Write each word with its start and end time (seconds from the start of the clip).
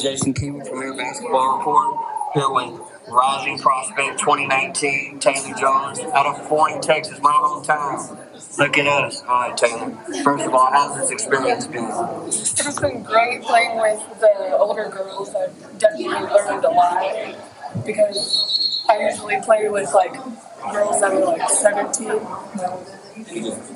Jason 0.00 0.34
Keeman 0.34 0.66
from 0.66 0.82
Air 0.82 0.96
Basketball 0.96 1.58
Report 1.58 1.98
here 2.34 2.50
with 2.50 2.80
Rising 3.08 3.58
Prospect 3.60 4.18
2019, 4.18 5.20
Taylor 5.20 5.54
Jones 5.54 6.00
out 6.00 6.26
of 6.26 6.48
Fort 6.48 6.82
Texas, 6.82 7.20
my 7.22 7.30
hometown. 7.30 8.58
Look 8.58 8.76
at 8.76 8.86
us. 8.88 9.22
All 9.22 9.28
right, 9.28 9.56
Taylor. 9.56 9.92
First 10.24 10.46
of 10.46 10.52
all, 10.52 10.72
how's 10.72 10.96
this 10.98 11.10
experience 11.12 11.68
been? 11.68 11.88
It's 12.26 12.80
been 12.80 13.04
great 13.04 13.42
playing 13.42 13.78
with 13.78 14.02
the 14.18 14.56
older 14.58 14.88
girls. 14.88 15.32
I've 15.32 15.78
definitely 15.78 16.08
learned 16.08 16.64
a 16.64 16.70
lot 16.70 17.36
because 17.86 18.82
I 18.88 18.98
usually 19.08 19.40
play 19.42 19.68
with 19.68 19.94
like 19.94 20.14
girls 20.70 21.00
that 21.00 21.12
are 21.12 21.24
like 21.24 21.48
17. 21.48 22.20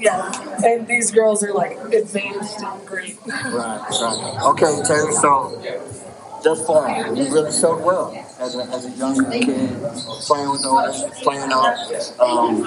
Yeah, 0.00 0.64
and 0.64 0.87
these 0.87 1.11
girls 1.11 1.43
are 1.43 1.52
like 1.52 1.79
advanced 1.93 2.61
and 2.62 2.87
great. 2.87 3.19
Right, 3.27 3.52
right. 3.52 4.38
Okay, 4.47 4.83
Taylor, 4.87 5.12
so 5.12 5.62
thus 6.42 6.66
far, 6.66 6.88
you 7.14 7.25
really 7.33 7.52
showed 7.52 7.83
well 7.84 8.14
as 8.41 8.55
a, 8.55 8.62
as 8.64 8.87
a 8.87 8.91
young 8.91 9.30
kid, 9.30 9.47
playing 10.27 10.51
with 10.51 10.62
the 10.62 10.70
others, 10.70 11.05
playing 11.23 11.52
up. 11.52 11.77
Um, 12.20 12.64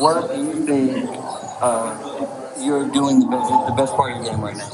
what 0.00 0.34
do 0.34 0.42
you 0.42 0.66
think 0.66 1.08
uh, 1.60 2.52
you're 2.60 2.88
doing 2.90 3.20
the 3.20 3.26
best, 3.26 3.50
the 3.66 3.74
best 3.76 3.94
part 3.94 4.12
of 4.12 4.24
your 4.24 4.32
game 4.32 4.42
right 4.42 4.56
now? 4.56 4.70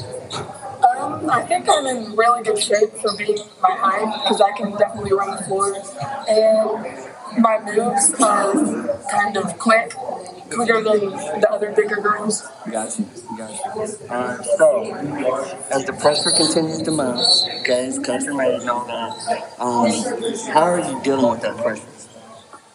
Um, 0.83 1.29
I 1.29 1.41
think 1.41 1.67
I'm 1.69 1.85
in 1.85 2.15
really 2.15 2.43
good 2.43 2.59
shape 2.59 2.91
for 3.01 3.15
being 3.17 3.37
my 3.61 3.71
height 3.71 4.23
because 4.23 4.41
I 4.41 4.51
can 4.57 4.71
definitely 4.77 5.13
run 5.13 5.35
the 5.35 5.43
floor. 5.43 5.75
And 6.27 7.12
my 7.37 7.59
moves 7.59 8.13
are 8.19 8.53
kind 9.09 9.37
of 9.37 9.57
quick, 9.59 9.93
quicker 10.49 10.83
than 10.83 11.09
the 11.41 11.47
other 11.49 11.71
bigger 11.71 11.97
girls. 11.97 12.47
Got 12.69 12.97
you, 12.99 13.05
got 13.37 13.51
you. 13.51 13.81
Uh, 14.09 14.41
so, 14.57 14.93
as 15.71 15.85
the 15.85 15.93
pressure 15.93 16.31
continues 16.31 16.81
to 16.83 16.91
mount, 16.91 17.19
okay, 17.61 17.87
it's 17.87 17.99
country 17.99 18.33
made 18.35 18.61
and 18.61 18.69
all 18.69 18.85
that, 18.85 19.13
um, 19.59 19.91
how 20.53 20.63
are 20.63 20.79
you 20.79 21.01
dealing 21.03 21.29
with 21.31 21.41
that 21.41 21.57
pressure? 21.57 21.83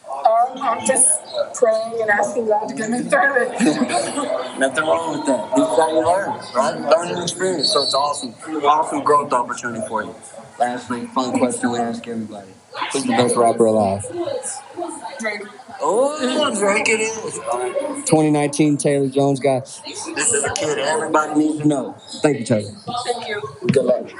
Um, 0.09 0.59
I'm 0.61 0.86
just 0.86 1.09
praying 1.55 2.01
and 2.01 2.11
asking 2.11 2.47
God 2.47 2.69
to 2.69 2.75
get 2.75 2.91
me 2.91 3.01
through 3.01 3.34
it. 3.36 4.34
Nothing 4.59 4.84
wrong 4.84 5.19
with 5.19 5.27
that. 5.27 5.55
This 5.55 5.69
is 5.69 5.77
how 5.77 5.89
you 5.89 6.05
learn, 6.06 6.31
right? 6.55 6.81
Learning 6.81 7.23
experience. 7.23 7.73
So 7.73 7.83
it's 7.83 7.95
awesome. 7.95 8.34
Awesome 8.64 9.03
growth 9.05 9.33
opportunity 9.33 9.87
for 9.87 10.03
you. 10.05 10.14
Lastly, 10.59 11.06
fun 11.06 11.39
question 11.39 11.70
we 11.70 11.78
ask 11.78 12.06
everybody. 12.09 12.48
Who's 12.92 13.05
the 13.05 13.11
best 13.11 13.36
rapper 13.36 13.67
alive? 13.67 14.05
Drake. 15.20 15.42
Oh, 15.81 16.55
Drake 16.59 16.89
it 16.89 17.01
is. 17.01 17.34
2019 18.05 18.77
Taylor 18.79 19.09
Jones 19.09 19.39
guy. 19.39 19.61
This 19.61 20.06
is 20.06 20.45
a 20.45 20.53
kid 20.55 20.79
everybody 20.79 21.39
needs 21.39 21.59
to 21.61 21.69
know. 21.69 21.92
Thank 22.20 22.41
you, 22.41 22.45
Taylor. 22.45 22.73
Thank 23.05 23.29
you. 23.29 23.41
Good 23.73 23.84
luck. 23.84 24.11